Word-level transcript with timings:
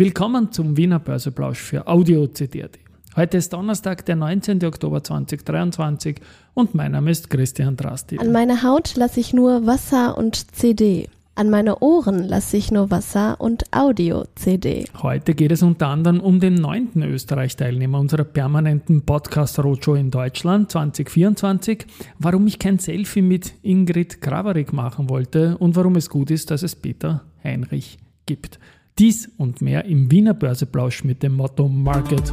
Willkommen 0.00 0.50
zum 0.50 0.78
Wiener 0.78 0.98
Börseplausch 0.98 1.58
für 1.58 1.86
Audio 1.86 2.26
CD.at. 2.26 2.78
Heute 3.16 3.36
ist 3.36 3.52
Donnerstag, 3.52 4.06
der 4.06 4.16
19. 4.16 4.64
Oktober 4.64 5.04
2023 5.04 6.22
und 6.54 6.74
mein 6.74 6.92
Name 6.92 7.10
ist 7.10 7.28
Christian 7.28 7.76
Drasti. 7.76 8.18
An 8.18 8.32
meine 8.32 8.62
Haut 8.62 8.96
lasse 8.96 9.20
ich 9.20 9.34
nur 9.34 9.66
Wasser 9.66 10.16
und 10.16 10.56
CD. 10.56 11.10
An 11.34 11.50
meine 11.50 11.80
Ohren 11.80 12.26
lasse 12.26 12.56
ich 12.56 12.70
nur 12.70 12.90
Wasser 12.90 13.38
und 13.42 13.64
Audio-CD. 13.74 14.86
Heute 15.02 15.34
geht 15.34 15.52
es 15.52 15.62
unter 15.62 15.88
anderem 15.88 16.20
um 16.20 16.40
den 16.40 16.54
neunten 16.54 17.02
Österreich-Teilnehmer 17.02 18.00
unserer 18.00 18.24
permanenten 18.24 19.02
Podcast-Roadshow 19.02 19.96
in 19.96 20.10
Deutschland 20.10 20.70
2024, 20.70 21.84
warum 22.18 22.46
ich 22.46 22.58
kein 22.58 22.78
Selfie 22.78 23.20
mit 23.20 23.52
Ingrid 23.60 24.22
Kravarik 24.22 24.72
machen 24.72 25.10
wollte 25.10 25.58
und 25.58 25.76
warum 25.76 25.96
es 25.96 26.08
gut 26.08 26.30
ist, 26.30 26.50
dass 26.50 26.62
es 26.62 26.74
Peter 26.74 27.20
Heinrich 27.44 27.98
gibt. 28.24 28.58
Dies 28.98 29.30
und 29.38 29.62
mehr 29.62 29.84
im 29.86 30.10
Wiener 30.10 30.34
Börseplausch 30.34 31.04
mit 31.04 31.22
dem 31.22 31.34
Motto 31.34 31.68
Market 31.68 32.32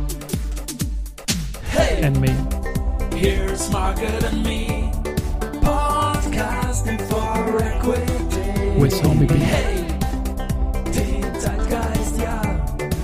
hey, 1.71 2.03
and 2.03 2.19
Me. 2.19 2.35
Here's 3.15 3.71
Market 3.71 4.23
and 4.25 4.43
Me, 4.43 4.91
podcasting 5.61 6.99
for 7.09 7.61
equity 7.61 8.81
with 8.81 9.01
Homie. 9.03 9.27
Hey, 9.27 9.85
den 10.93 11.39
Zeitgeist, 11.39 12.19
ja, 12.21 12.41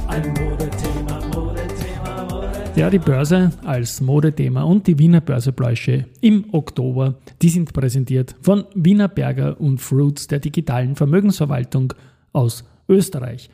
ein 0.08 0.28
Modethema, 0.34 1.20
Modethema, 1.34 2.26
Modethema. 2.30 2.76
Ja, 2.76 2.90
die 2.90 3.00
Börse 3.00 3.52
als 3.64 4.02
Modethema 4.02 4.64
und 4.64 4.88
die 4.88 5.00
Wiener 5.00 5.22
Börsebläusche 5.22 6.06
im 6.22 6.46
Oktober, 6.52 7.16
die 7.42 7.50
sind 7.50 7.72
präsentiert 7.72 8.36
von 8.42 8.66
Wiener 8.76 9.08
Berger 9.08 9.60
und 9.62 9.80
Fruits 9.80 10.28
der 10.28 10.40
digitalen 10.40 10.96
Vermögensverwaltung 10.96 11.94
aus 12.34 12.66
Österreich. 12.88 13.50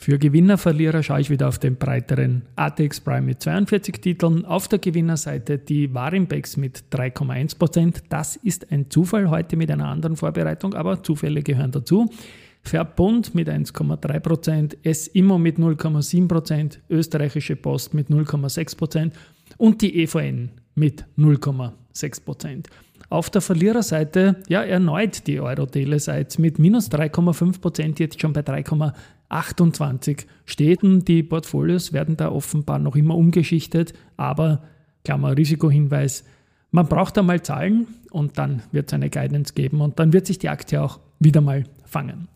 Für 0.00 0.16
Gewinner, 0.16 0.58
Verlierer 0.58 1.02
schaue 1.02 1.20
ich 1.20 1.28
wieder 1.28 1.48
auf 1.48 1.58
den 1.58 1.74
breiteren 1.74 2.42
ATX 2.54 3.00
Prime 3.00 3.22
mit 3.22 3.42
42 3.42 4.00
Titeln. 4.00 4.44
Auf 4.44 4.68
der 4.68 4.78
Gewinnerseite 4.78 5.58
die 5.58 5.92
Warimbex 5.92 6.56
mit 6.56 6.84
3,1%. 6.92 8.04
Das 8.08 8.36
ist 8.36 8.70
ein 8.70 8.90
Zufall 8.90 9.28
heute 9.28 9.56
mit 9.56 9.72
einer 9.72 9.88
anderen 9.88 10.14
Vorbereitung, 10.14 10.74
aber 10.74 11.02
Zufälle 11.02 11.42
gehören 11.42 11.72
dazu. 11.72 12.08
Verbund 12.62 13.34
mit 13.34 13.48
1,3%, 13.48 14.76
S-Immo 14.84 15.36
mit 15.36 15.58
0,7%, 15.58 16.78
Österreichische 16.88 17.56
Post 17.56 17.92
mit 17.92 18.08
0,6% 18.08 19.10
und 19.56 19.82
die 19.82 20.00
EVN 20.04 20.50
mit 20.76 21.06
0,6%. 21.18 22.66
Auf 23.10 23.30
der 23.30 23.40
Verliererseite 23.40 24.36
ja 24.48 24.62
erneut 24.62 25.26
die 25.26 25.40
Euro-Teleseits 25.40 26.38
mit 26.38 26.58
minus 26.58 26.90
3,5%, 26.90 27.98
jetzt 27.98 28.20
schon 28.20 28.34
bei 28.34 28.42
3,28 28.42 30.26
Städten. 30.44 31.04
Die 31.04 31.22
Portfolios 31.22 31.94
werden 31.94 32.18
da 32.18 32.30
offenbar 32.30 32.78
noch 32.78 32.96
immer 32.96 33.14
umgeschichtet, 33.14 33.94
aber 34.18 34.62
Klammer 35.04 35.36
Risikohinweis, 35.36 36.24
man 36.70 36.86
braucht 36.86 37.16
einmal 37.16 37.42
Zahlen 37.42 37.86
und 38.10 38.36
dann 38.36 38.62
wird 38.72 38.88
es 38.88 38.94
eine 38.94 39.08
Guidance 39.08 39.54
geben 39.54 39.80
und 39.80 39.98
dann 39.98 40.12
wird 40.12 40.26
sich 40.26 40.38
die 40.38 40.50
Aktie 40.50 40.82
auch 40.82 41.00
wieder 41.18 41.40
mal 41.40 41.64
fangen. 41.86 42.28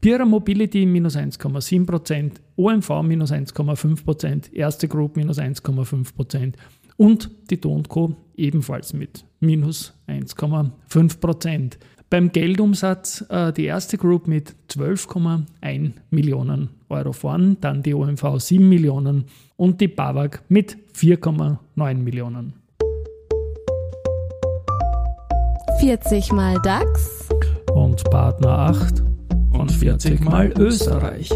Pira 0.00 0.24
Mobility 0.24 0.86
minus 0.86 1.16
1,7%, 1.16 2.32
OMV 2.56 3.02
minus 3.02 3.32
1,5%, 3.32 4.52
Erste 4.52 4.88
Group 4.88 5.16
minus 5.16 5.38
1,5%, 5.38 6.54
und 6.96 7.30
die 7.50 7.58
Tonco 7.58 8.16
ebenfalls 8.36 8.92
mit 8.92 9.24
minus 9.40 9.94
1,5 10.08 11.20
Prozent. 11.20 11.78
Beim 12.08 12.30
Geldumsatz 12.30 13.24
äh, 13.28 13.52
die 13.52 13.64
erste 13.64 13.98
Group 13.98 14.28
mit 14.28 14.54
12,1 14.70 15.92
Millionen 16.10 16.70
Euro 16.88 17.12
vorn, 17.12 17.56
dann 17.60 17.82
die 17.82 17.94
OMV 17.94 18.38
7 18.38 18.68
Millionen 18.68 19.24
und 19.56 19.80
die 19.80 19.88
BAWAG 19.88 20.42
mit 20.48 20.76
4,9 20.94 21.94
Millionen. 21.94 22.54
40 25.80 26.32
mal 26.32 26.56
DAX 26.62 27.28
und 27.74 28.02
Partner 28.04 28.70
8 28.70 29.02
und 29.50 29.70
40 29.70 30.20
mal 30.20 30.52
Österreich. 30.58 31.30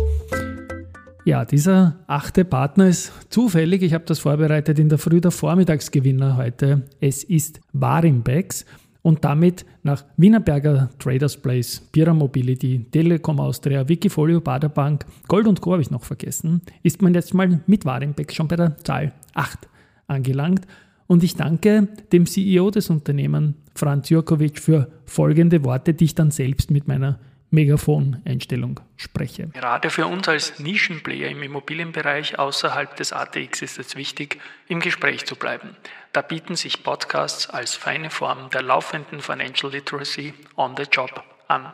Ja, 1.26 1.44
dieser 1.44 1.98
achte 2.06 2.46
Partner 2.46 2.88
ist 2.88 3.12
zufällig, 3.28 3.82
ich 3.82 3.92
habe 3.92 4.04
das 4.06 4.20
vorbereitet 4.20 4.78
in 4.78 4.88
der 4.88 4.96
Früh 4.96 5.20
der 5.20 5.30
Vormittagsgewinner 5.30 6.38
heute. 6.38 6.82
Es 6.98 7.24
ist 7.24 7.60
Warimbex 7.74 8.64
und 9.02 9.22
damit 9.22 9.66
nach 9.82 10.04
Wienerberger 10.16 10.88
Traders 10.98 11.36
Place, 11.36 11.82
Pira 11.92 12.14
Mobility, 12.14 12.86
Telekom 12.90 13.38
Austria, 13.38 13.86
Wikifolio, 13.86 14.40
Baderbank, 14.40 15.04
Gold 15.28 15.46
und 15.46 15.60
Co. 15.60 15.72
habe 15.72 15.82
ich 15.82 15.90
noch 15.90 16.04
vergessen, 16.04 16.62
ist 16.82 17.02
man 17.02 17.12
jetzt 17.12 17.34
mal 17.34 17.60
mit 17.66 17.84
Warimbex 17.84 18.34
schon 18.34 18.48
bei 18.48 18.56
der 18.56 18.78
Zahl 18.78 19.12
8 19.34 19.68
angelangt. 20.06 20.66
Und 21.06 21.22
ich 21.22 21.34
danke 21.34 21.88
dem 22.12 22.24
CEO 22.24 22.70
des 22.70 22.88
Unternehmens, 22.88 23.56
Franz 23.74 24.08
Jurkovic, 24.08 24.58
für 24.58 24.90
folgende 25.04 25.64
Worte, 25.64 25.92
die 25.92 26.04
ich 26.04 26.14
dann 26.14 26.30
selbst 26.30 26.70
mit 26.70 26.88
meiner 26.88 27.18
Megafon-Einstellung 27.50 28.80
spreche. 28.96 29.48
Gerade 29.48 29.90
für 29.90 30.06
uns 30.06 30.28
als 30.28 30.58
Nischenplayer 30.60 31.28
im 31.28 31.42
Immobilienbereich 31.42 32.38
außerhalb 32.38 32.96
des 32.96 33.12
ATX 33.12 33.62
ist 33.62 33.78
es 33.78 33.96
wichtig, 33.96 34.38
im 34.68 34.80
Gespräch 34.80 35.26
zu 35.26 35.36
bleiben. 35.36 35.70
Da 36.12 36.22
bieten 36.22 36.54
sich 36.56 36.82
Podcasts 36.82 37.48
als 37.50 37.74
feine 37.74 38.10
Form 38.10 38.50
der 38.50 38.62
laufenden 38.62 39.20
Financial 39.20 39.70
Literacy 39.70 40.34
on 40.56 40.74
the 40.76 40.84
Job 40.90 41.24
an. 41.48 41.72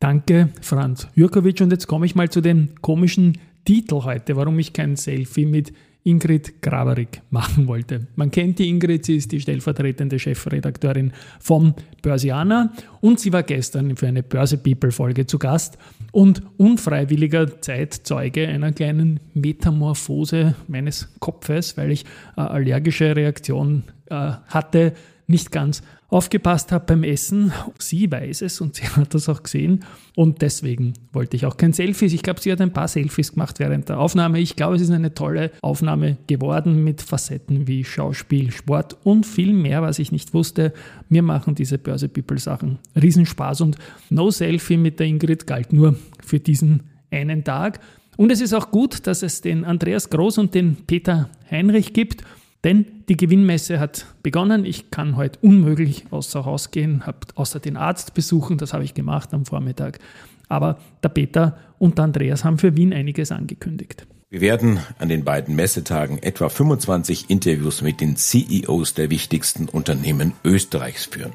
Danke, 0.00 0.50
Franz 0.60 1.08
Jurkovic. 1.14 1.60
Und 1.60 1.70
jetzt 1.70 1.86
komme 1.86 2.06
ich 2.06 2.14
mal 2.14 2.28
zu 2.30 2.40
dem 2.40 2.74
komischen 2.82 3.38
Titel 3.64 4.02
heute, 4.04 4.36
warum 4.36 4.58
ich 4.58 4.72
kein 4.72 4.96
Selfie 4.96 5.46
mit 5.46 5.72
Ingrid 6.06 6.62
Graverig 6.62 7.20
machen 7.30 7.66
wollte. 7.66 8.06
Man 8.14 8.30
kennt 8.30 8.60
die 8.60 8.68
Ingrid, 8.68 9.04
sie 9.04 9.16
ist 9.16 9.32
die 9.32 9.40
stellvertretende 9.40 10.20
Chefredakteurin 10.20 11.12
vom 11.40 11.74
Börsianer 12.00 12.72
und 13.00 13.18
sie 13.18 13.32
war 13.32 13.42
gestern 13.42 13.96
für 13.96 14.06
eine 14.06 14.22
Börse 14.22 14.56
People 14.56 14.92
Folge 14.92 15.26
zu 15.26 15.38
Gast 15.38 15.78
und 16.12 16.42
unfreiwilliger 16.58 17.60
Zeitzeuge 17.60 18.46
einer 18.46 18.70
kleinen 18.70 19.18
Metamorphose 19.34 20.54
meines 20.68 21.08
Kopfes, 21.18 21.76
weil 21.76 21.90
ich 21.90 22.04
äh, 22.36 22.40
allergische 22.40 23.16
Reaktion 23.16 23.82
äh, 24.06 24.14
hatte, 24.46 24.92
nicht 25.26 25.50
ganz 25.50 25.82
aufgepasst 26.08 26.72
habe 26.72 26.86
beim 26.86 27.02
Essen. 27.04 27.52
Sie 27.78 28.10
weiß 28.10 28.42
es 28.42 28.60
und 28.60 28.74
sie 28.76 28.88
hat 28.88 29.14
das 29.14 29.28
auch 29.28 29.42
gesehen. 29.42 29.84
Und 30.14 30.42
deswegen 30.42 30.94
wollte 31.12 31.36
ich 31.36 31.46
auch 31.46 31.56
kein 31.56 31.72
Selfies. 31.72 32.12
Ich 32.12 32.22
glaube, 32.22 32.40
sie 32.40 32.52
hat 32.52 32.60
ein 32.60 32.72
paar 32.72 32.88
Selfies 32.88 33.32
gemacht 33.32 33.58
während 33.58 33.88
der 33.88 33.98
Aufnahme. 33.98 34.38
Ich 34.38 34.56
glaube, 34.56 34.76
es 34.76 34.82
ist 34.82 34.90
eine 34.90 35.14
tolle 35.14 35.50
Aufnahme 35.62 36.16
geworden 36.26 36.84
mit 36.84 37.02
Facetten 37.02 37.66
wie 37.66 37.84
Schauspiel, 37.84 38.50
Sport 38.50 38.96
und 39.04 39.26
viel 39.26 39.52
mehr, 39.52 39.82
was 39.82 39.98
ich 39.98 40.12
nicht 40.12 40.34
wusste. 40.34 40.72
Mir 41.08 41.22
machen 41.22 41.54
diese 41.54 41.78
Börse 41.78 42.08
People 42.08 42.38
Sachen 42.38 42.78
Riesenspaß 43.00 43.60
und 43.62 43.76
No 44.10 44.30
Selfie 44.30 44.76
mit 44.76 45.00
der 45.00 45.06
Ingrid 45.06 45.46
galt 45.46 45.72
nur 45.72 45.96
für 46.24 46.40
diesen 46.40 46.84
einen 47.10 47.44
Tag. 47.44 47.80
Und 48.16 48.32
es 48.32 48.40
ist 48.40 48.54
auch 48.54 48.70
gut, 48.70 49.06
dass 49.06 49.22
es 49.22 49.42
den 49.42 49.64
Andreas 49.64 50.08
Groß 50.08 50.38
und 50.38 50.54
den 50.54 50.76
Peter 50.86 51.28
Heinrich 51.50 51.92
gibt 51.92 52.24
denn 52.66 52.84
die 53.08 53.16
Gewinnmesse 53.16 53.78
hat 53.78 54.06
begonnen. 54.24 54.64
Ich 54.64 54.90
kann 54.90 55.16
heute 55.16 55.38
unmöglich 55.40 56.06
außer 56.10 56.44
Haus 56.44 56.72
gehen, 56.72 57.06
habe 57.06 57.18
außer 57.36 57.60
den 57.60 57.76
Arzt 57.76 58.12
besuchen, 58.12 58.58
das 58.58 58.72
habe 58.72 58.82
ich 58.82 58.92
gemacht 58.92 59.32
am 59.32 59.46
Vormittag. 59.46 60.00
Aber 60.48 60.78
der 61.00 61.10
Peter 61.10 61.56
und 61.78 61.98
der 61.98 62.06
Andreas 62.06 62.44
haben 62.44 62.58
für 62.58 62.76
Wien 62.76 62.92
einiges 62.92 63.30
angekündigt. 63.30 64.08
Wir 64.30 64.40
werden 64.40 64.80
an 64.98 65.08
den 65.08 65.22
beiden 65.22 65.54
Messetagen 65.54 66.20
etwa 66.20 66.48
25 66.48 67.30
Interviews 67.30 67.82
mit 67.82 68.00
den 68.00 68.16
CEOs 68.16 68.94
der 68.94 69.10
wichtigsten 69.10 69.68
Unternehmen 69.68 70.32
Österreichs 70.42 71.04
führen. 71.04 71.34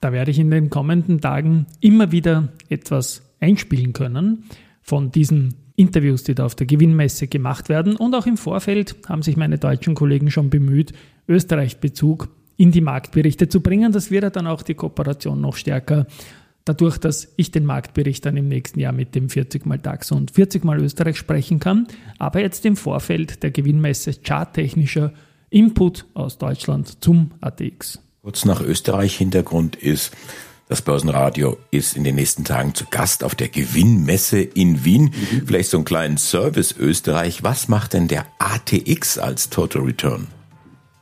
Da 0.00 0.12
werde 0.12 0.30
ich 0.30 0.38
in 0.38 0.50
den 0.50 0.70
kommenden 0.70 1.20
Tagen 1.20 1.66
immer 1.80 2.10
wieder 2.10 2.48
etwas 2.70 3.20
einspielen 3.38 3.92
können 3.92 4.44
von 4.80 5.10
diesen 5.10 5.63
Interviews, 5.76 6.22
die 6.24 6.34
da 6.34 6.46
auf 6.46 6.54
der 6.54 6.66
Gewinnmesse 6.66 7.26
gemacht 7.26 7.68
werden. 7.68 7.96
Und 7.96 8.14
auch 8.14 8.26
im 8.26 8.36
Vorfeld 8.36 8.96
haben 9.08 9.22
sich 9.22 9.36
meine 9.36 9.58
deutschen 9.58 9.94
Kollegen 9.94 10.30
schon 10.30 10.50
bemüht, 10.50 10.92
Österreich-Bezug 11.28 12.28
in 12.56 12.70
die 12.70 12.80
Marktberichte 12.80 13.48
zu 13.48 13.60
bringen. 13.60 13.92
Das 13.92 14.10
wird 14.10 14.36
dann 14.36 14.46
auch 14.46 14.62
die 14.62 14.74
Kooperation 14.74 15.40
noch 15.40 15.56
stärker 15.56 16.06
dadurch, 16.64 16.98
dass 16.98 17.32
ich 17.36 17.50
den 17.50 17.64
Marktbericht 17.64 18.24
dann 18.24 18.36
im 18.36 18.48
nächsten 18.48 18.80
Jahr 18.80 18.92
mit 18.92 19.14
dem 19.14 19.28
40 19.28 19.66
mal 19.66 19.78
DAX 19.78 20.10
und 20.12 20.30
40 20.30 20.64
mal 20.64 20.80
Österreich 20.80 21.16
sprechen 21.16 21.60
kann. 21.60 21.86
Aber 22.18 22.40
jetzt 22.40 22.64
im 22.64 22.76
Vorfeld 22.76 23.42
der 23.42 23.50
Gewinnmesse 23.50 24.14
charttechnischer 24.22 25.12
Input 25.50 26.06
aus 26.14 26.38
Deutschland 26.38 27.02
zum 27.02 27.32
ATX. 27.40 28.00
Kurz 28.22 28.44
nach 28.44 28.62
Österreich 28.62 29.16
Hintergrund 29.16 29.76
ist, 29.76 30.12
Das 30.66 30.80
Börsenradio 30.80 31.58
ist 31.70 31.94
in 31.94 32.04
den 32.04 32.14
nächsten 32.14 32.44
Tagen 32.44 32.74
zu 32.74 32.86
Gast 32.90 33.22
auf 33.22 33.34
der 33.34 33.48
Gewinnmesse 33.48 34.40
in 34.40 34.84
Wien. 34.84 35.04
Mhm. 35.04 35.46
Vielleicht 35.46 35.70
so 35.70 35.76
einen 35.76 35.84
kleinen 35.84 36.16
Service 36.16 36.74
Österreich. 36.78 37.42
Was 37.42 37.68
macht 37.68 37.92
denn 37.92 38.08
der 38.08 38.24
ATX 38.38 39.18
als 39.18 39.50
Total 39.50 39.82
Return? 39.82 40.28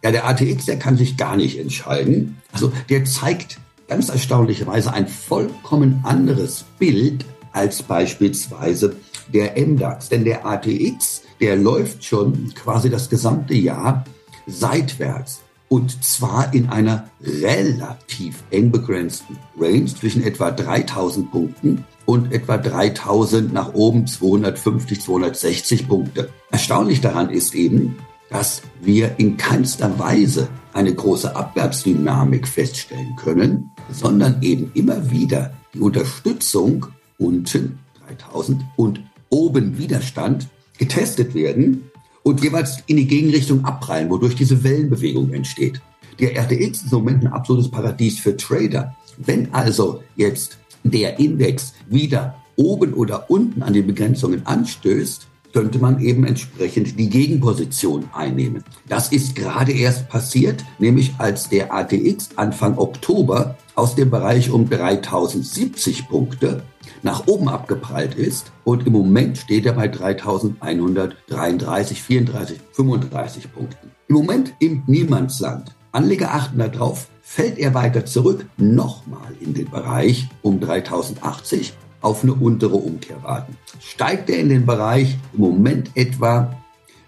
Ja, 0.02 0.10
der 0.10 0.26
ATX, 0.26 0.64
der 0.64 0.80
kann 0.80 0.96
sich 0.96 1.16
gar 1.16 1.36
nicht 1.36 1.60
entscheiden. 1.60 2.38
Also 2.50 2.72
der 2.88 3.04
zeigt 3.04 3.58
ganz 3.86 4.08
erstaunlicherweise 4.08 4.92
ein 4.92 5.06
vollkommen 5.06 6.00
anderes 6.02 6.64
Bild 6.80 7.24
als 7.52 7.84
beispielsweise 7.84 8.96
der 9.32 9.56
MDAX. 9.64 10.08
Denn 10.08 10.24
der 10.24 10.44
ATX, 10.44 11.22
der 11.40 11.54
läuft 11.54 12.04
schon 12.04 12.52
quasi 12.54 12.90
das 12.90 13.08
gesamte 13.08 13.54
Jahr 13.54 14.04
seitwärts. 14.48 15.41
Und 15.72 16.04
zwar 16.04 16.52
in 16.52 16.68
einer 16.68 17.08
relativ 17.22 18.44
eng 18.50 18.70
begrenzten 18.70 19.38
Range 19.58 19.86
zwischen 19.86 20.22
etwa 20.22 20.50
3000 20.50 21.30
Punkten 21.30 21.86
und 22.04 22.30
etwa 22.30 22.58
3000 22.58 23.54
nach 23.54 23.72
oben 23.72 24.06
250, 24.06 25.00
260 25.00 25.88
Punkte. 25.88 26.28
Erstaunlich 26.50 27.00
daran 27.00 27.30
ist 27.30 27.54
eben, 27.54 27.96
dass 28.28 28.60
wir 28.82 29.14
in 29.16 29.38
keinster 29.38 29.98
Weise 29.98 30.48
eine 30.74 30.94
große 30.94 31.34
Abwärtsdynamik 31.34 32.46
feststellen 32.46 33.16
können, 33.16 33.70
sondern 33.90 34.42
eben 34.42 34.72
immer 34.74 35.10
wieder 35.10 35.54
die 35.72 35.80
Unterstützung 35.80 36.88
unten 37.16 37.78
3000 38.08 38.60
und 38.76 39.00
oben 39.30 39.78
Widerstand 39.78 40.48
getestet 40.76 41.34
werden 41.34 41.90
und 42.22 42.42
jeweils 42.42 42.78
in 42.86 42.96
die 42.96 43.06
Gegenrichtung 43.06 43.64
abprallen, 43.64 44.10
wodurch 44.10 44.34
diese 44.34 44.62
Wellenbewegung 44.62 45.32
entsteht. 45.32 45.80
Der 46.20 46.36
RTX 46.36 46.82
ist 46.84 46.92
im 46.92 46.98
Moment 46.98 47.24
ein 47.24 47.32
absolutes 47.32 47.70
Paradies 47.70 48.20
für 48.20 48.36
Trader. 48.36 48.94
Wenn 49.18 49.52
also 49.52 50.02
jetzt 50.16 50.58
der 50.84 51.18
Index 51.18 51.74
wieder 51.88 52.36
oben 52.56 52.94
oder 52.94 53.30
unten 53.30 53.62
an 53.62 53.72
den 53.72 53.86
Begrenzungen 53.86 54.46
anstößt, 54.46 55.26
könnte 55.52 55.78
man 55.78 56.00
eben 56.00 56.24
entsprechend 56.24 56.98
die 56.98 57.08
Gegenposition 57.08 58.08
einnehmen. 58.12 58.64
Das 58.88 59.12
ist 59.12 59.36
gerade 59.36 59.70
erst 59.72 60.08
passiert, 60.08 60.64
nämlich 60.78 61.14
als 61.18 61.48
der 61.48 61.72
ATX 61.72 62.30
Anfang 62.36 62.78
Oktober 62.78 63.56
aus 63.74 63.94
dem 63.94 64.10
Bereich 64.10 64.50
um 64.50 64.68
3070 64.68 66.08
Punkte 66.08 66.62
nach 67.02 67.26
oben 67.26 67.48
abgeprallt 67.48 68.14
ist 68.14 68.52
und 68.64 68.86
im 68.86 68.92
Moment 68.92 69.38
steht 69.38 69.64
er 69.66 69.72
bei 69.72 69.88
3133, 69.88 72.02
34, 72.02 72.60
35 72.72 73.52
Punkten. 73.52 73.90
Im 74.08 74.14
Moment 74.14 74.54
im 74.58 74.82
Niemandsland. 74.86 75.74
Anleger 75.90 76.34
achten 76.34 76.58
darauf, 76.58 77.08
fällt 77.22 77.58
er 77.58 77.74
weiter 77.74 78.06
zurück, 78.06 78.46
nochmal 78.56 79.34
in 79.40 79.54
den 79.54 79.70
Bereich 79.70 80.28
um 80.42 80.60
3080 80.60 81.74
auf 82.02 82.22
eine 82.22 82.34
untere 82.34 82.76
Umkehr 82.76 83.22
warten. 83.22 83.56
Steigt 83.80 84.28
er 84.28 84.38
in 84.38 84.50
den 84.50 84.66
Bereich 84.66 85.16
im 85.32 85.40
Moment 85.40 85.90
etwa 85.94 86.54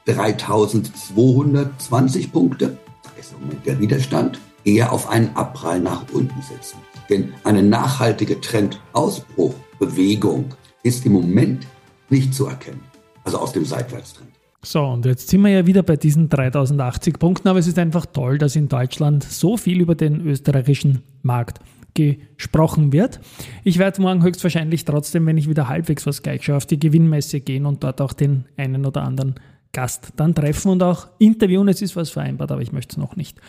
3220 0.07 2.33
Punkte, 2.33 2.79
da 3.03 3.11
ist 3.19 3.33
im 3.33 3.41
Moment 3.43 3.67
der 3.67 3.79
Widerstand, 3.81 4.41
eher 4.65 4.93
auf 4.93 5.09
einen 5.09 5.35
Abprall 5.37 5.81
nach 5.81 6.05
unten 6.13 6.43
setzen. 6.43 6.79
Denn 7.11 7.35
eine 7.45 7.63
nachhaltige 7.63 8.41
Trendausbruchbewegung 8.41 10.55
ist 10.83 11.07
im 11.07 11.13
Moment 11.13 11.69
nicht 12.09 12.35
zu 12.35 12.47
erkennen. 12.47 12.81
Also 13.25 13.39
aus 13.39 13.53
dem 13.53 13.65
Seitwärtstrend. 13.65 14.31
So, 14.63 14.83
und 14.83 15.05
jetzt 15.05 15.29
sind 15.29 15.43
wir 15.43 15.51
ja 15.51 15.67
wieder 15.67 15.83
bei 15.83 15.97
diesen 15.97 16.31
3080 16.31 17.19
Punkten, 17.19 17.49
aber 17.49 17.59
es 17.59 17.67
ist 17.67 17.79
einfach 17.79 18.07
toll, 18.07 18.39
dass 18.39 18.57
in 18.57 18.69
Deutschland 18.69 19.23
so 19.23 19.59
viel 19.59 19.81
über 19.81 19.95
den 19.95 20.27
österreichischen 20.27 21.03
Markt 21.23 21.61
gesprochen 21.95 22.93
wird. 22.93 23.21
Ich 23.63 23.79
werde 23.79 24.03
morgen 24.03 24.23
höchstwahrscheinlich 24.23 24.85
trotzdem, 24.85 25.27
wenn 25.27 25.39
ich 25.39 25.49
wieder 25.49 25.69
halbwegs 25.69 26.07
was 26.07 26.23
gleich 26.23 26.45
schaue, 26.45 26.57
auf 26.57 26.67
die 26.67 26.79
Gewinnmesse 26.79 27.41
gehen 27.41 27.67
und 27.67 27.85
dort 27.85 28.01
auch 28.01 28.13
den 28.13 28.47
einen 28.57 28.85
oder 28.85 29.03
anderen 29.03 29.37
Gast 29.73 30.13
dann 30.17 30.35
treffen 30.35 30.71
und 30.71 30.83
auch 30.83 31.09
interviewen. 31.19 31.69
Es 31.69 31.83
ist 31.83 31.97
was 31.97 32.11
vereinbart, 32.11 32.53
aber 32.53 32.63
ich 32.63 32.73
möchte 32.73 32.93
es 32.93 32.97
noch 32.97 33.17
nicht 33.17 33.41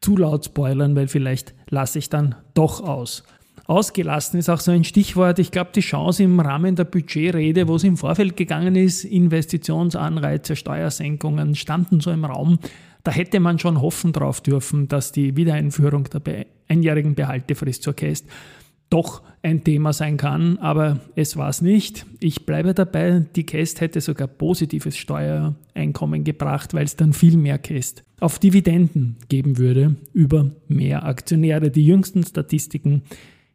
zu 0.00 0.16
laut 0.16 0.44
spoilern, 0.44 0.96
weil 0.96 1.08
vielleicht 1.08 1.54
lasse 1.68 1.98
ich 1.98 2.08
dann 2.08 2.34
doch 2.54 2.80
aus. 2.80 3.24
Ausgelassen 3.66 4.40
ist 4.40 4.48
auch 4.48 4.58
so 4.58 4.72
ein 4.72 4.82
Stichwort. 4.82 5.38
Ich 5.38 5.52
glaube, 5.52 5.70
die 5.72 5.80
Chance 5.80 6.24
im 6.24 6.40
Rahmen 6.40 6.74
der 6.74 6.84
Budgetrede, 6.84 7.68
wo 7.68 7.76
es 7.76 7.84
im 7.84 7.96
Vorfeld 7.96 8.36
gegangen 8.36 8.74
ist, 8.74 9.04
Investitionsanreize, 9.04 10.56
Steuersenkungen 10.56 11.54
standen 11.54 12.00
so 12.00 12.10
im 12.10 12.24
Raum. 12.24 12.58
Da 13.04 13.12
hätte 13.12 13.38
man 13.38 13.60
schon 13.60 13.80
hoffen 13.80 14.12
drauf 14.12 14.40
dürfen, 14.40 14.88
dass 14.88 15.12
die 15.12 15.36
Wiedereinführung 15.36 16.04
der 16.04 16.18
einjährigen 16.70 17.14
Behaltefrist 17.14 17.82
zur 17.82 17.94
Käst 17.94 18.26
doch 18.90 19.22
ein 19.42 19.64
Thema 19.64 19.92
sein 19.92 20.16
kann, 20.16 20.58
aber 20.58 20.98
es 21.14 21.36
war 21.36 21.48
es 21.48 21.62
nicht. 21.62 22.04
Ich 22.18 22.44
bleibe 22.44 22.74
dabei, 22.74 23.24
die 23.36 23.46
Käst 23.46 23.80
hätte 23.80 24.00
sogar 24.00 24.26
positives 24.26 24.96
Steuereinkommen 24.96 26.24
gebracht, 26.24 26.74
weil 26.74 26.84
es 26.84 26.96
dann 26.96 27.12
viel 27.12 27.36
mehr 27.36 27.58
Käst 27.58 28.04
auf 28.18 28.38
Dividenden 28.38 29.16
geben 29.28 29.56
würde 29.56 29.96
über 30.12 30.50
mehr 30.68 31.04
Aktionäre. 31.06 31.70
Die 31.70 31.86
jüngsten 31.86 32.24
Statistiken 32.24 33.02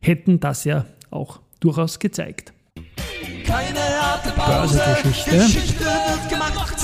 hätten 0.01 0.39
das 0.39 0.63
ja 0.63 0.85
auch 1.11 1.39
durchaus 1.59 1.99
gezeigt. 1.99 2.53
Keine 3.45 3.79
harte 3.79 4.31
Pause. 4.31 4.77
Börsegeschichte. 4.77 5.37
Geschichte 5.37 5.83
wird 5.83 6.29
gemacht. 6.29 6.74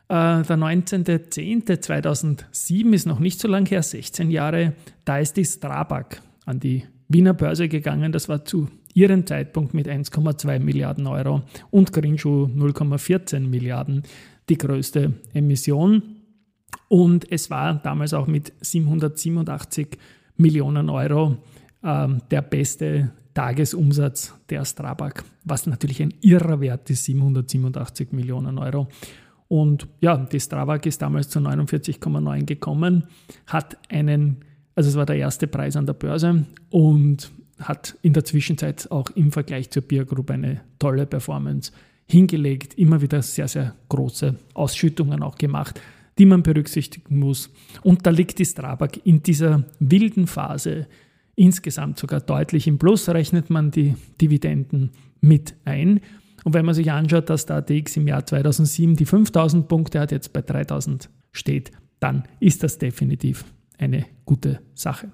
Äh, 0.09 0.43
der 0.43 0.57
19.10.2007 0.57 2.95
ist 2.95 3.07
noch 3.07 3.19
nicht 3.19 3.41
so 3.41 3.49
lange 3.49 3.69
her, 3.69 3.83
16 3.83 4.31
Jahre. 4.31 4.75
Da 5.05 5.19
ist 5.19 5.37
die 5.37 5.45
Strabag 5.45 6.23
an 6.47 6.61
die 6.61 6.85
Wiener 7.09 7.35
Börse 7.35 7.69
gegangen. 7.69 8.13
Das 8.13 8.29
war 8.29 8.45
zu 8.45 8.69
ihrem 8.95 9.27
Zeitpunkt 9.27 9.75
mit 9.75 9.87
1,2 9.87 10.61
Milliarden 10.61 11.07
Euro 11.07 11.43
und 11.71 11.93
Grinschuh 11.93 12.47
0,14 12.47 13.41
Milliarden 13.41 14.03
die 14.49 14.57
größte 14.57 15.13
Emission. 15.35 16.03
Und 16.89 17.31
es 17.31 17.51
war 17.51 17.75
damals 17.75 18.15
auch 18.15 18.27
mit 18.27 18.53
787 18.61 19.99
Millionen 20.39 20.89
Euro 20.89 21.37
äh, 21.83 22.09
der 22.31 22.43
beste 22.43 23.11
Tagesumsatz 23.35 24.35
der 24.49 24.65
Strabag, 24.65 25.23
was 25.45 25.67
natürlich 25.67 26.03
ein 26.03 26.15
irrer 26.23 26.61
Wert 26.61 26.89
ist, 26.91 27.05
787 27.05 28.13
Millionen 28.13 28.59
Euro. 28.59 28.89
Und 29.49 29.89
ja, 30.01 30.17
die 30.17 30.41
Strabag 30.41 30.85
ist 30.87 31.01
damals 31.01 31.31
zu 31.31 31.39
49,9 31.39 32.45
gekommen, 32.45 33.05
hat 33.47 33.79
einen, 33.89 34.45
also 34.75 34.91
es 34.91 34.97
war 34.97 35.07
der 35.07 35.17
erste 35.17 35.47
Preis 35.47 35.75
an 35.77 35.87
der 35.87 35.95
Börse 35.95 36.45
und 36.71 37.33
hat 37.59 37.97
in 38.03 38.13
der 38.13 38.25
Zwischenzeit 38.25 38.91
auch 38.91 39.11
im 39.11 39.33
Vergleich 39.33 39.71
zur 39.71 39.83
Peer 39.83 40.05
Group 40.05 40.31
eine 40.31 40.61
tolle 40.79 41.07
Performance 41.07 41.73
hingelegt, 42.07 42.75
immer 42.75 43.01
wieder 43.01 43.23
sehr, 43.23 43.49
sehr 43.49 43.75
große 43.89 44.37
Ausschüttungen 44.55 45.23
auch 45.23 45.37
gemacht, 45.37 45.81
die 46.19 46.27
man 46.27 46.43
berücksichtigen 46.43 47.19
muss. 47.19 47.51
Und 47.83 48.07
da 48.07 48.11
liegt 48.11 48.39
die 48.39 48.45
Strabag 48.45 49.01
in 49.05 49.23
dieser 49.23 49.65
wilden 49.79 50.27
Phase 50.27 50.87
insgesamt 51.37 51.99
sogar 51.99 52.21
deutlich 52.21 52.67
im 52.67 52.79
Plus, 52.79 53.09
rechnet 53.09 53.49
man 53.49 53.71
die 53.71 53.95
Dividenden 54.21 54.91
mit 55.21 55.55
ein. 55.65 56.01
Und 56.45 56.55
wenn 56.55 56.65
man 56.65 56.75
sich 56.75 56.91
anschaut, 56.91 57.31
dass 57.31 57.47
der 57.47 57.57
ATX 57.57 57.97
im 57.97 58.07
Jahr 58.07 58.25
2007 58.25 58.97
die 58.97 59.07
5000 59.07 59.69
Punkte 59.69 60.01
hat, 60.01 60.13
jetzt 60.13 60.33
bei 60.33 60.43
3000 60.43 61.11
steht, 61.33 61.73
dann 62.01 62.25
ist 62.41 62.63
das 62.63 62.79
definitiv 62.79 63.45
eine 63.79 64.07
gute 64.25 64.61
Sache. 64.75 65.11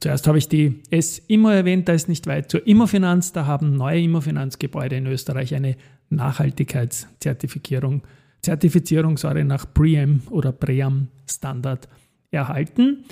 Zuerst 0.00 0.26
habe 0.26 0.38
ich 0.38 0.48
die 0.48 0.82
S-Immo 0.90 1.48
erwähnt, 1.48 1.88
da 1.88 1.92
ist 1.92 2.08
nicht 2.08 2.26
weit 2.26 2.50
zur 2.50 2.66
Immofinanz. 2.66 3.32
Da 3.32 3.46
haben 3.46 3.76
neue 3.76 4.02
Immofinanzgebäude 4.02 4.96
in 4.96 5.06
Österreich 5.06 5.54
eine 5.54 5.76
Nachhaltigkeitszertifizierung 6.10 8.02
Zertifizierung 8.46 9.16
sorry, 9.16 9.42
nach 9.42 9.66
PREAM 9.74 10.22
oder 10.30 10.52
PREAM 10.52 11.08
Standard 11.28 11.88
erhalten. 12.30 13.04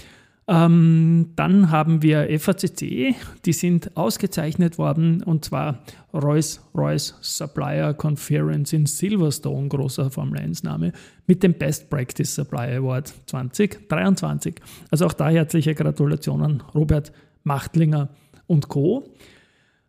Ähm, 0.47 1.31
dann 1.37 1.71
haben 1.71 2.03
wir 2.03 2.29
FACC, 2.39 3.15
die 3.47 3.53
sind 3.55 3.97
ausgezeichnet 3.97 4.77
worden 4.77 5.23
und 5.23 5.47
zwar 5.47 5.83
Rolls-Royce 6.13 7.15
Supplier 7.23 7.95
Conference 7.95 8.75
in 8.75 8.85
Silverstone, 8.85 9.69
großer 9.69 10.11
Formel 10.11 10.41
1-Name, 10.41 10.93
mit 11.27 11.43
dem 11.43 11.55
Best 11.55 11.89
Practice 11.89 12.35
Supplier 12.35 12.79
Award 12.81 13.15
2023. 13.27 14.57
Also 14.91 15.07
auch 15.07 15.15
da 15.15 15.31
herzliche 15.31 15.75
Gratulationen 15.75 16.63
Robert 16.75 17.13
Machtlinger 17.45 18.11
und 18.47 18.69
Co. 18.69 19.15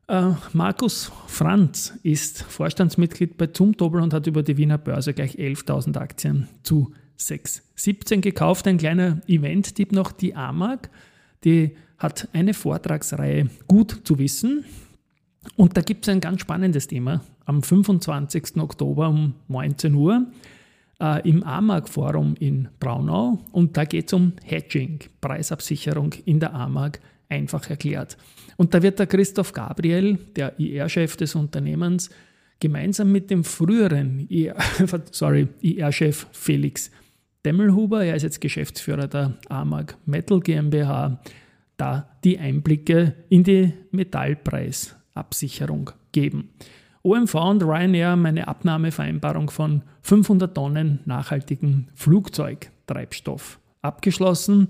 Äh, 0.08 0.32
Markus 0.54 1.12
Franz 1.28 2.00
ist 2.04 2.44
Vorstandsmitglied 2.44 3.38
bei 3.38 3.48
Zumtobel 3.48 4.02
und 4.02 4.14
hat 4.14 4.26
über 4.28 4.42
die 4.42 4.56
Wiener 4.56 4.78
Börse 4.78 5.14
gleich 5.14 5.36
11.000 5.36 5.98
Aktien 5.98 6.48
zu 6.64 6.94
6,17 7.20 8.22
gekauft. 8.22 8.68
Ein 8.68 8.78
kleiner 8.78 9.22
Event-Tipp 9.28 9.92
noch, 9.92 10.12
die 10.12 10.36
AMAG, 10.36 10.90
die 11.44 11.76
hat 11.98 12.28
eine 12.34 12.54
Vortragsreihe 12.54 13.50
Gut 13.68 14.02
zu 14.04 14.20
wissen. 14.20 14.66
Und 15.56 15.78
da 15.78 15.82
gibt 15.82 16.08
es 16.08 16.14
ein 16.14 16.22
ganz 16.22 16.42
spannendes 16.42 16.88
Thema. 16.88 17.22
Am 17.46 17.62
25. 17.62 18.58
Oktober 18.58 19.10
um 19.10 19.36
19 19.48 19.94
Uhr 19.94 20.26
äh, 21.00 21.28
im 21.28 21.44
AMAG-Forum 21.44 22.36
in 22.40 22.70
Braunau. 22.80 23.40
Und 23.52 23.78
da 23.78 23.86
geht 23.86 24.08
es 24.08 24.14
um 24.14 24.34
Hedging, 24.44 25.00
Preisabsicherung 25.22 26.14
in 26.26 26.40
der 26.40 26.54
AMAG 26.54 27.00
einfach 27.30 27.70
erklärt. 27.70 28.18
Und 28.58 28.74
da 28.74 28.82
wird 28.82 29.00
der 29.00 29.08
Christoph 29.08 29.54
Gabriel, 29.54 30.18
der 30.36 30.60
IR-Chef 30.60 31.16
des 31.18 31.36
Unternehmens, 31.36 32.10
gemeinsam 32.60 33.12
mit 33.12 33.30
dem 33.30 33.44
früheren 33.44 34.28
IR-Chef 34.30 36.28
Felix 36.32 36.92
Demmelhuber, 37.46 38.04
er 38.04 38.16
ist 38.16 38.24
jetzt 38.24 38.42
Geschäftsführer 38.42 39.08
der 39.08 39.36
AMAG 39.50 39.96
Metal 40.06 40.40
GmbH, 40.40 41.20
da 41.78 42.10
die 42.24 42.40
Einblicke 42.40 43.14
in 43.30 43.44
die 43.44 43.72
Metallpreisabsicherung 43.92 45.92
geben. 46.12 46.50
OMV 47.04 47.36
und 47.36 47.64
Ryanair 47.64 48.10
haben 48.10 48.26
eine 48.26 48.48
Abnahmevereinbarung 48.48 49.52
von 49.52 49.84
500 50.02 50.56
Tonnen 50.56 51.02
nachhaltigen 51.06 51.90
Flugzeugtreibstoff 51.94 53.60
abgeschlossen 53.84 54.70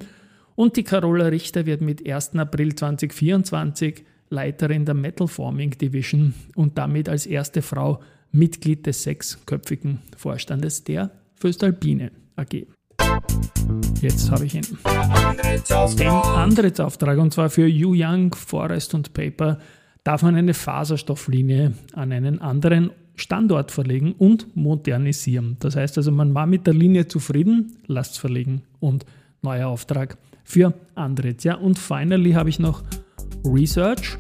und 0.55 0.75
die 0.75 0.83
Carola 0.83 1.27
Richter 1.27 1.65
wird 1.65 1.79
mit 1.79 2.05
1. 2.05 2.35
April 2.35 2.75
2024 2.75 4.03
Leiterin 4.29 4.83
der 4.83 4.95
Metal 4.95 5.29
Forming 5.29 5.71
Division 5.71 6.33
und 6.55 6.77
damit 6.77 7.07
als 7.07 7.25
erste 7.25 7.61
Frau 7.61 8.01
Mitglied 8.33 8.85
des 8.85 9.03
sechsköpfigen 9.03 10.01
Vorstandes 10.17 10.83
der 10.83 11.11
Föstalpine 11.35 12.11
AG. 12.35 12.67
Jetzt 14.01 14.31
habe 14.31 14.45
ich 14.45 14.55
ihn. 14.55 14.65
Den 15.97 16.07
Antrittsauftrag 16.07 17.17
und 17.17 17.33
zwar 17.33 17.49
für 17.49 17.67
Yu 17.67 17.93
Young, 17.95 18.33
Forest 18.35 18.93
und 18.93 19.13
Paper 19.13 19.59
darf 20.03 20.21
man 20.21 20.35
eine 20.35 20.53
Faserstofflinie 20.53 21.73
an 21.93 22.11
einen 22.11 22.39
anderen 22.39 22.91
Standort 23.15 23.71
verlegen 23.71 24.13
und 24.13 24.55
modernisieren. 24.55 25.57
Das 25.59 25.75
heißt 25.75 25.97
also, 25.97 26.11
man 26.11 26.33
war 26.33 26.45
mit 26.45 26.67
der 26.67 26.73
Linie 26.73 27.07
zufrieden, 27.07 27.77
lasst 27.87 28.19
verlegen 28.19 28.63
und 28.79 29.05
neuer 29.41 29.67
Auftrag 29.67 30.17
für 30.43 30.73
Andritz. 30.95 31.43
Ja, 31.43 31.55
und 31.55 31.79
finally 31.79 32.33
habe 32.33 32.49
ich 32.49 32.59
noch 32.59 32.83
Research. 33.45 34.17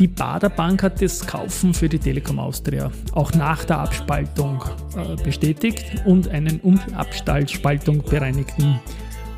Die 0.00 0.08
Bader 0.08 0.48
Bank 0.48 0.82
hat 0.82 1.02
das 1.02 1.26
Kaufen 1.26 1.74
für 1.74 1.86
die 1.86 1.98
Telekom 1.98 2.38
Austria 2.38 2.90
auch 3.12 3.34
nach 3.34 3.64
der 3.64 3.80
Abspaltung 3.80 4.64
äh, 4.96 5.22
bestätigt 5.22 5.84
und 6.06 6.26
einen 6.28 6.58
um 6.60 6.80
die 6.88 6.94
Abspaltung 6.94 8.02
bereinigten 8.02 8.80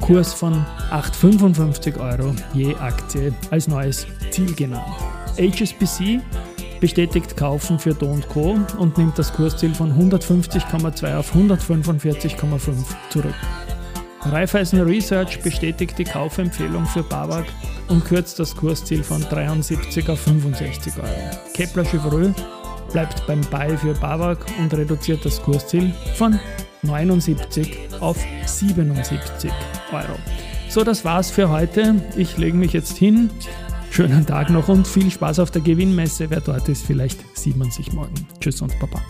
Kurs 0.00 0.32
von 0.32 0.64
8,55 0.92 1.98
Euro 1.98 2.32
je 2.54 2.76
Aktie 2.76 3.34
als 3.50 3.66
neues 3.66 4.06
Ziel 4.30 4.54
genannt. 4.54 4.86
HSBC 5.36 6.20
bestätigt 6.78 7.36
Kaufen 7.36 7.80
für 7.80 7.94
Do 7.94 8.16
Co. 8.28 8.56
und 8.78 8.96
nimmt 8.96 9.18
das 9.18 9.32
Kursziel 9.32 9.74
von 9.74 9.90
150,2 9.92 11.16
auf 11.16 11.34
145,5 11.34 12.72
zurück. 13.10 13.34
Raiffeisen 14.20 14.80
Research 14.82 15.42
bestätigt 15.42 15.98
die 15.98 16.04
Kaufempfehlung 16.04 16.86
für 16.86 17.02
Babak 17.02 17.46
und 17.92 18.04
kürzt 18.06 18.38
das 18.38 18.56
Kursziel 18.56 19.04
von 19.04 19.20
73 19.20 20.08
auf 20.08 20.18
65 20.20 20.94
Euro. 20.96 21.30
Kepler 21.52 21.84
Chevreux 21.84 22.34
bleibt 22.90 23.26
beim 23.26 23.42
Buy 23.42 23.76
für 23.76 23.92
Babak 23.94 24.46
und 24.58 24.72
reduziert 24.72 25.24
das 25.24 25.40
Kursziel 25.42 25.92
von 26.16 26.40
79 26.82 27.78
auf 28.00 28.16
77 28.46 29.52
Euro. 29.92 30.18
So, 30.70 30.82
das 30.82 31.04
war's 31.04 31.30
für 31.30 31.50
heute. 31.50 32.02
Ich 32.16 32.38
lege 32.38 32.56
mich 32.56 32.72
jetzt 32.72 32.96
hin. 32.96 33.30
Schönen 33.90 34.24
Tag 34.24 34.48
noch 34.48 34.68
und 34.68 34.88
viel 34.88 35.10
Spaß 35.10 35.38
auf 35.38 35.50
der 35.50 35.60
Gewinnmesse. 35.60 36.30
Wer 36.30 36.40
dort 36.40 36.68
ist, 36.70 36.86
vielleicht 36.86 37.20
sieht 37.36 37.58
man 37.58 37.70
sich 37.70 37.92
morgen. 37.92 38.26
Tschüss 38.40 38.62
und 38.62 38.72
Baba. 38.80 39.02